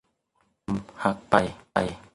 [0.67, 1.77] รวมหักไป